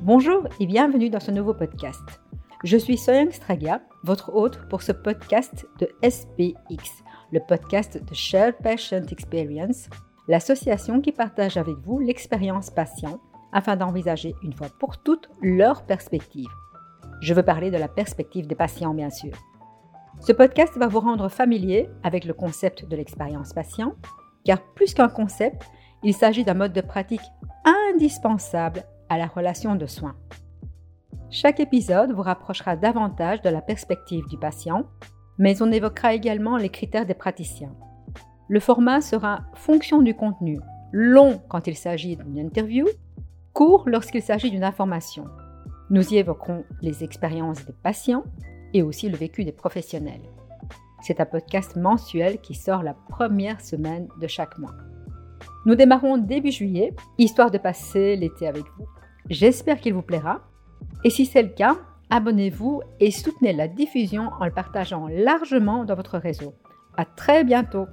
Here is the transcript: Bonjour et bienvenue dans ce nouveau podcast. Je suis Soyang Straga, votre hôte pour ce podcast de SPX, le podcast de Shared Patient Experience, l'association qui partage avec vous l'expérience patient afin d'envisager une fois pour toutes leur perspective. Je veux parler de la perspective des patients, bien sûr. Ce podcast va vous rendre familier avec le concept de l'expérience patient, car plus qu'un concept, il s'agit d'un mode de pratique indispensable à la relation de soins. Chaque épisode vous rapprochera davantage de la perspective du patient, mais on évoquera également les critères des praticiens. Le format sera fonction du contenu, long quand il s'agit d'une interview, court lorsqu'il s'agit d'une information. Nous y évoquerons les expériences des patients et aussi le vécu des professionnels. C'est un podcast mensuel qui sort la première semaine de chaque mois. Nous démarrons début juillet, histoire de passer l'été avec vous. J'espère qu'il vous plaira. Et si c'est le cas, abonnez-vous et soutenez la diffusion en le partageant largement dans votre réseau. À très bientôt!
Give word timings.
Bonjour 0.00 0.48
et 0.58 0.66
bienvenue 0.66 1.10
dans 1.10 1.20
ce 1.20 1.30
nouveau 1.30 1.52
podcast. 1.52 2.00
Je 2.64 2.78
suis 2.78 2.96
Soyang 2.96 3.30
Straga, 3.30 3.82
votre 4.04 4.34
hôte 4.34 4.66
pour 4.70 4.80
ce 4.80 4.92
podcast 4.92 5.66
de 5.78 5.88
SPX, 6.02 7.04
le 7.32 7.40
podcast 7.46 8.02
de 8.02 8.14
Shared 8.14 8.56
Patient 8.62 9.04
Experience, 9.10 9.90
l'association 10.28 11.02
qui 11.02 11.12
partage 11.12 11.58
avec 11.58 11.76
vous 11.84 11.98
l'expérience 11.98 12.70
patient 12.70 13.20
afin 13.52 13.76
d'envisager 13.76 14.34
une 14.42 14.54
fois 14.54 14.68
pour 14.78 14.96
toutes 14.96 15.28
leur 15.42 15.84
perspective. 15.84 16.48
Je 17.20 17.34
veux 17.34 17.42
parler 17.42 17.70
de 17.70 17.76
la 17.76 17.88
perspective 17.88 18.46
des 18.46 18.54
patients, 18.54 18.94
bien 18.94 19.10
sûr. 19.10 19.32
Ce 20.20 20.32
podcast 20.32 20.76
va 20.76 20.88
vous 20.88 21.00
rendre 21.00 21.28
familier 21.28 21.88
avec 22.02 22.24
le 22.24 22.34
concept 22.34 22.88
de 22.88 22.96
l'expérience 22.96 23.52
patient, 23.52 23.94
car 24.44 24.60
plus 24.74 24.94
qu'un 24.94 25.08
concept, 25.08 25.62
il 26.02 26.14
s'agit 26.14 26.44
d'un 26.44 26.54
mode 26.54 26.72
de 26.72 26.80
pratique 26.80 27.20
indispensable 27.64 28.84
à 29.08 29.18
la 29.18 29.26
relation 29.26 29.76
de 29.76 29.86
soins. 29.86 30.16
Chaque 31.30 31.60
épisode 31.60 32.12
vous 32.12 32.22
rapprochera 32.22 32.76
davantage 32.76 33.42
de 33.42 33.50
la 33.50 33.60
perspective 33.60 34.26
du 34.28 34.38
patient, 34.38 34.86
mais 35.38 35.60
on 35.62 35.70
évoquera 35.70 36.14
également 36.14 36.56
les 36.56 36.70
critères 36.70 37.06
des 37.06 37.14
praticiens. 37.14 37.74
Le 38.48 38.60
format 38.60 39.00
sera 39.00 39.42
fonction 39.54 40.02
du 40.02 40.14
contenu, 40.14 40.60
long 40.92 41.40
quand 41.48 41.66
il 41.66 41.76
s'agit 41.76 42.16
d'une 42.16 42.38
interview, 42.38 42.86
court 43.52 43.84
lorsqu'il 43.86 44.22
s'agit 44.22 44.50
d'une 44.50 44.64
information. 44.64 45.24
Nous 45.90 46.14
y 46.14 46.16
évoquerons 46.16 46.64
les 46.80 47.04
expériences 47.04 47.64
des 47.64 47.74
patients 47.82 48.24
et 48.74 48.82
aussi 48.82 49.08
le 49.08 49.16
vécu 49.16 49.44
des 49.44 49.52
professionnels. 49.52 50.22
C'est 51.02 51.20
un 51.20 51.26
podcast 51.26 51.76
mensuel 51.76 52.40
qui 52.40 52.54
sort 52.54 52.82
la 52.82 52.94
première 52.94 53.60
semaine 53.60 54.08
de 54.20 54.26
chaque 54.26 54.58
mois. 54.58 54.74
Nous 55.66 55.74
démarrons 55.74 56.16
début 56.16 56.52
juillet, 56.52 56.94
histoire 57.18 57.50
de 57.50 57.58
passer 57.58 58.16
l'été 58.16 58.46
avec 58.46 58.64
vous. 58.76 58.86
J'espère 59.28 59.80
qu'il 59.80 59.94
vous 59.94 60.02
plaira. 60.02 60.40
Et 61.04 61.10
si 61.10 61.26
c'est 61.26 61.42
le 61.42 61.48
cas, 61.48 61.76
abonnez-vous 62.10 62.82
et 63.00 63.10
soutenez 63.10 63.52
la 63.52 63.68
diffusion 63.68 64.30
en 64.40 64.44
le 64.44 64.52
partageant 64.52 65.08
largement 65.08 65.84
dans 65.84 65.94
votre 65.94 66.18
réseau. 66.18 66.54
À 66.96 67.04
très 67.04 67.44
bientôt! 67.44 67.86